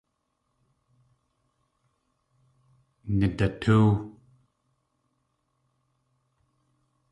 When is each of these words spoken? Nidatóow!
Nidatóow! 3.17 3.89